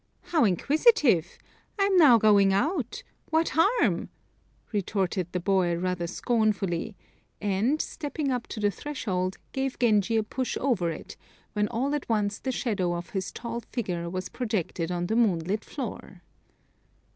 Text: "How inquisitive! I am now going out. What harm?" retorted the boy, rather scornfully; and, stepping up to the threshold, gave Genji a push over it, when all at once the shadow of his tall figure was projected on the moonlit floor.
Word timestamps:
"How 0.33 0.45
inquisitive! 0.45 1.37
I 1.77 1.83
am 1.83 1.95
now 1.95 2.17
going 2.17 2.51
out. 2.51 3.03
What 3.29 3.49
harm?" 3.53 4.09
retorted 4.71 5.31
the 5.31 5.39
boy, 5.39 5.75
rather 5.77 6.07
scornfully; 6.07 6.95
and, 7.39 7.79
stepping 7.79 8.31
up 8.31 8.47
to 8.47 8.59
the 8.59 8.71
threshold, 8.71 9.37
gave 9.51 9.77
Genji 9.77 10.17
a 10.17 10.23
push 10.23 10.57
over 10.59 10.89
it, 10.89 11.17
when 11.53 11.67
all 11.67 11.93
at 11.93 12.09
once 12.09 12.39
the 12.39 12.51
shadow 12.51 12.95
of 12.95 13.11
his 13.11 13.31
tall 13.31 13.59
figure 13.71 14.09
was 14.09 14.27
projected 14.29 14.91
on 14.91 15.05
the 15.05 15.15
moonlit 15.15 15.63
floor. 15.63 16.23